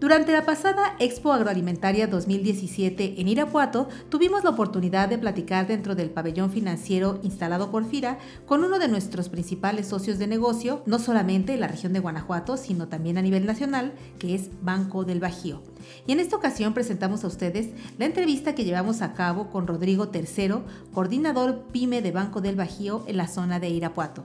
[0.00, 6.10] Durante la pasada Expo Agroalimentaria 2017 en Irapuato, tuvimos la oportunidad de platicar dentro del
[6.10, 11.54] pabellón financiero instalado por FIRA con uno de nuestros principales socios de negocio, no solamente
[11.54, 15.62] en la región de Guanajuato, sino también a nivel nacional, que es Banco del Bajío.
[16.06, 20.10] Y en esta ocasión presentamos a ustedes la entrevista que llevamos a cabo con Rodrigo
[20.10, 20.62] Tercero,
[20.94, 24.22] coordinador PYME de Banco del Bajío en la zona de Irapuato.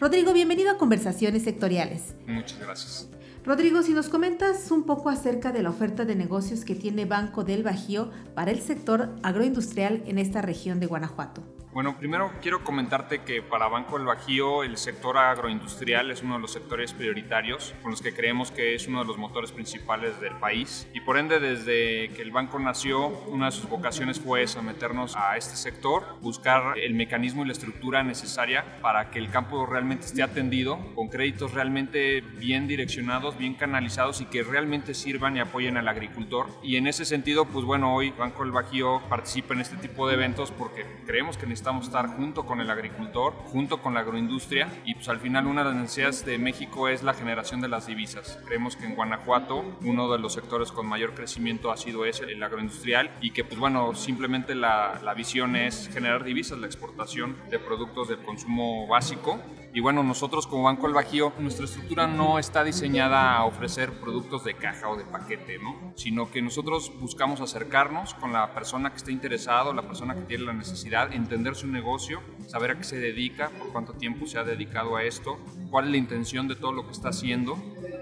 [0.00, 2.14] Rodrigo, bienvenido a Conversaciones Sectoriales.
[2.26, 3.08] Muchas gracias.
[3.48, 7.44] Rodrigo, si nos comentas un poco acerca de la oferta de negocios que tiene Banco
[7.44, 11.57] del Bajío para el sector agroindustrial en esta región de Guanajuato.
[11.70, 16.40] Bueno, primero quiero comentarte que para Banco del Bajío el sector agroindustrial es uno de
[16.40, 20.34] los sectores prioritarios con los que creemos que es uno de los motores principales del
[20.36, 20.88] país.
[20.94, 25.36] Y por ende desde que el banco nació una de sus vocaciones fue someternos a
[25.36, 30.22] este sector, buscar el mecanismo y la estructura necesaria para que el campo realmente esté
[30.22, 35.88] atendido con créditos realmente bien direccionados, bien canalizados y que realmente sirvan y apoyen al
[35.88, 36.46] agricultor.
[36.62, 40.14] Y en ese sentido pues bueno hoy Banco del Bajío participa en este tipo de
[40.14, 44.68] eventos porque creemos que necesitamos necesitamos estar junto con el agricultor, junto con la agroindustria
[44.84, 47.88] y pues al final una de las necesidades de México es la generación de las
[47.88, 48.38] divisas.
[48.46, 52.40] Creemos que en Guanajuato uno de los sectores con mayor crecimiento ha sido ese, el
[52.44, 57.58] agroindustrial y que pues bueno, simplemente la, la visión es generar divisas, la exportación de
[57.58, 59.40] productos de consumo básico
[59.74, 64.44] y bueno, nosotros como Banco del Bajío, nuestra estructura no está diseñada a ofrecer productos
[64.44, 65.92] de caja o de paquete, ¿no?
[65.96, 70.44] Sino que nosotros buscamos acercarnos con la persona que esté interesado, la persona que tiene
[70.44, 74.44] la necesidad, entender su negocio, saber a qué se dedica, por cuánto tiempo se ha
[74.44, 75.38] dedicado a esto,
[75.70, 77.58] cuál es la intención de todo lo que está haciendo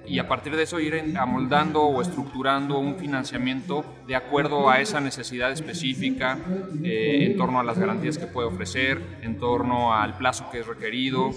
[0.06, 5.00] y a partir de eso ir amoldando o estructurando un financiamiento de acuerdo a esa
[5.00, 6.38] necesidad específica
[6.84, 10.66] eh, en torno a las garantías que puede ofrecer, en torno al plazo que es
[10.66, 11.30] requerido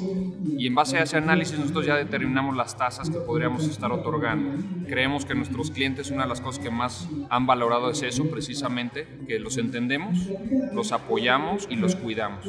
[0.57, 4.63] y en base a ese análisis nosotros ya determinamos las tasas que podríamos estar otorgando.
[4.88, 9.07] Creemos que nuestros clientes una de las cosas que más han valorado es eso precisamente,
[9.28, 10.28] que los entendemos,
[10.73, 12.45] los apoyamos y los cuidamos.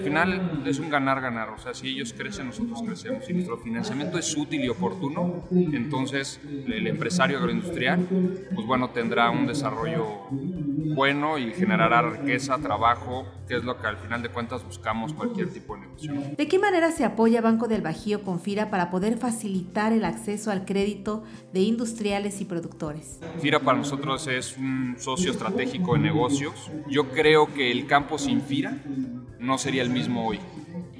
[0.00, 3.24] Final es un ganar-ganar, o sea, si ellos crecen, nosotros crecemos.
[3.24, 8.06] Si nuestro financiamiento es útil y oportuno, entonces el empresario agroindustrial,
[8.54, 13.96] pues bueno, tendrá un desarrollo bueno y generará riqueza, trabajo, que es lo que al
[13.96, 16.12] final de cuentas buscamos cualquier tipo de negocio.
[16.36, 20.50] ¿De qué manera se apoya Banco del Bajío con FIRA para poder facilitar el acceso
[20.50, 23.20] al crédito de industriales y productores?
[23.40, 26.70] FIRA para nosotros es un socio estratégico de negocios.
[26.88, 28.76] Yo creo que el campo sin FIRA
[29.40, 30.38] no sería el mismo hoy.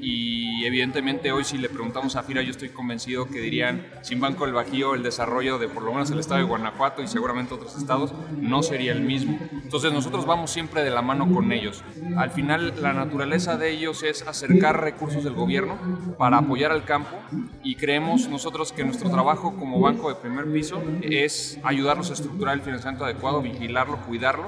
[0.00, 4.44] Y evidentemente hoy si le preguntamos a FIRA yo estoy convencido que dirían sin Banco
[4.44, 7.76] del Bajío el desarrollo de por lo menos el estado de Guanajuato y seguramente otros
[7.76, 9.38] estados no sería el mismo.
[9.62, 11.82] Entonces nosotros vamos siempre de la mano con ellos.
[12.16, 15.78] Al final la naturaleza de ellos es acercar recursos del gobierno
[16.18, 17.16] para apoyar al campo
[17.62, 22.54] y creemos nosotros que nuestro trabajo como banco de primer piso es ayudarlos a estructurar
[22.54, 24.46] el financiamiento adecuado, vigilarlo, cuidarlo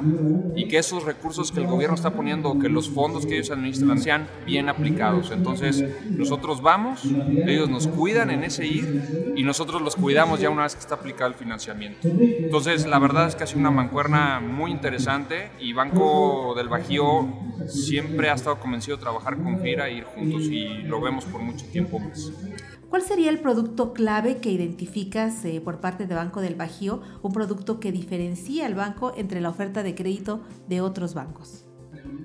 [0.57, 4.01] y que esos recursos que el gobierno está poniendo, que los fondos que ellos administran
[4.01, 5.31] sean bien aplicados.
[5.31, 10.65] Entonces, nosotros vamos, ellos nos cuidan en ese ir y nosotros los cuidamos ya una
[10.65, 12.09] vez que está aplicado el financiamiento.
[12.09, 17.29] Entonces, la verdad es que ha una mancuerna muy interesante y Banco del Bajío
[17.67, 21.43] siempre ha estado convencido de trabajar con FIRA e ir juntos y lo vemos por
[21.43, 22.33] mucho tiempo más.
[22.89, 27.33] ¿Cuál sería el producto clave que identificas eh, por parte de Banco del Bajío, un
[27.33, 31.65] producto que diferencia al banco entre la oferta de crédito de otros bancos?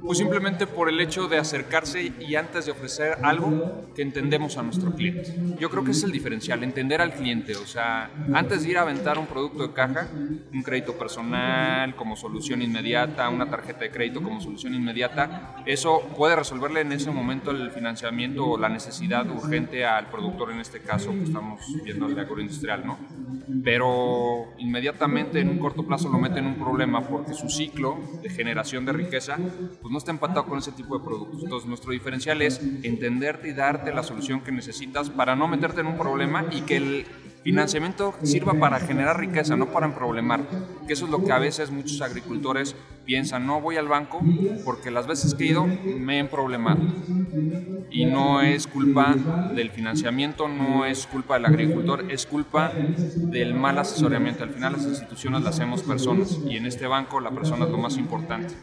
[0.02, 4.63] Pues simplemente por el hecho de acercarse y antes de ofrecer algo que entendemos a
[4.63, 5.34] nuestro cliente.
[5.59, 7.56] Yo creo que es el diferencial, entender al cliente.
[7.56, 10.07] O sea, antes de ir a aventar un producto de caja,
[10.53, 16.36] un crédito personal como solución inmediata, una tarjeta de crédito como solución inmediata, eso puede
[16.36, 21.12] resolverle en ese momento el financiamiento o la necesidad urgente al productor, en este caso
[21.12, 22.97] que estamos viendo el agroindustrial, ¿no?
[23.63, 28.30] Pero inmediatamente en un corto plazo lo mete en un problema porque su ciclo de
[28.30, 29.38] generación de riqueza
[29.88, 31.42] pues no está empatado con ese tipo de productos.
[31.44, 35.88] Entonces nuestro diferencial es entenderte y darte la solución que necesitas para no meterte en
[35.88, 37.06] un problema y que el
[37.42, 40.45] financiamiento sirva para generar riqueza, no para emproblemar.
[40.86, 42.75] Que eso es lo que a veces muchos agricultores
[43.07, 44.21] piensan, no voy al banco
[44.65, 46.81] porque las veces que he ido me he problemado.
[47.89, 49.15] Y no es culpa
[49.56, 54.44] del financiamiento, no es culpa del agricultor, es culpa del mal asesoramiento.
[54.44, 57.77] Al final las instituciones las hacemos personas y en este banco la persona es lo
[57.77, 58.54] más importante.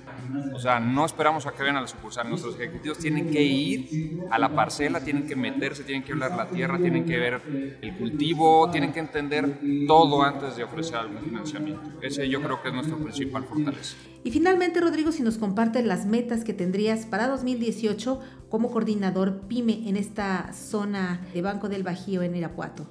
[0.53, 2.29] O sea, no esperamos a que vengan a la sucursal.
[2.29, 6.49] Nuestros ejecutivos tienen que ir a la parcela, tienen que meterse, tienen que hablar la
[6.49, 7.41] tierra, tienen que ver
[7.81, 11.83] el cultivo, tienen que entender todo antes de ofrecer algún financiamiento.
[12.03, 13.97] Ese yo creo que es nuestro principal fortaleza.
[14.25, 19.87] Y finalmente, Rodrigo, si nos compartes las metas que tendrías para 2018 como coordinador PYME
[19.87, 22.87] en esta zona de Banco del Bajío en Irapuato.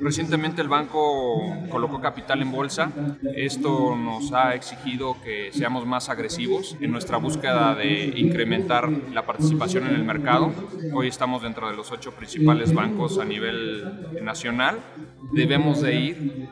[0.00, 1.40] Recientemente el banco
[1.70, 2.90] colocó capital en bolsa.
[3.36, 9.86] Esto nos ha exigido que seamos más agresivos en nuestra búsqueda de incrementar la participación
[9.86, 10.52] en el mercado.
[10.92, 14.80] Hoy estamos dentro de los ocho principales bancos a nivel nacional.
[15.32, 16.48] Debemos de ir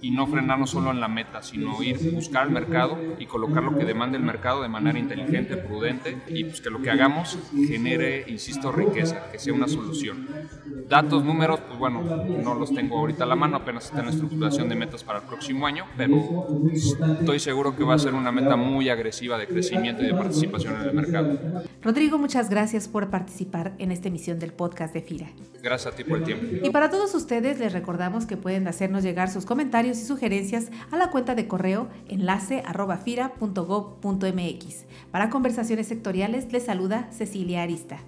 [0.00, 3.76] y no frenarnos solo en la meta, sino ir buscar el mercado y colocar lo
[3.76, 8.24] que demanda el mercado de manera inteligente, prudente y pues que lo que hagamos genere,
[8.28, 10.28] insisto, riqueza, que sea una solución.
[10.88, 14.12] Datos, números, pues bueno, no los tengo ahorita a la mano, apenas está en la
[14.12, 18.32] estructuración de metas para el próximo año, pero estoy seguro que va a ser una
[18.32, 21.38] meta muy agresiva de crecimiento y de participación en el mercado.
[21.82, 25.28] Rodrigo, muchas gracias por participar en esta emisión del podcast de FIRA.
[25.62, 26.46] Gracias a ti por el tiempo.
[26.62, 30.96] Y para todos ustedes les recordamos que pueden hacernos llegar sus comentarios y sugerencias a
[30.96, 32.62] la cuenta de correo enlace
[35.10, 37.98] Para conversaciones sectoriales les saluda Cecilia Arista.